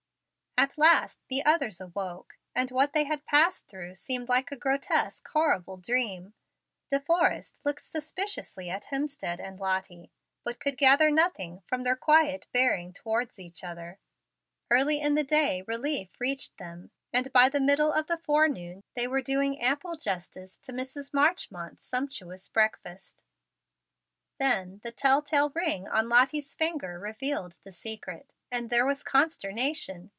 [0.57, 5.27] At last the others awoke, and what they had passed through seemed like a grotesque,
[5.29, 6.33] horrible dream.
[6.89, 10.11] De Forrest looked suspiciously at Hemstead and Lottie,
[10.43, 13.97] but could gather nothing from their quiet bearing towards each other.
[14.69, 19.07] Early in the day relief reached them, and by the middle of the forenoon they
[19.07, 21.11] were doing ample justice to Mrs.
[21.13, 23.23] Marchmont's sumptuous breakfast.
[24.37, 30.09] Then the telltale ring on Lottie's finger revealed the secret, and there was consternation.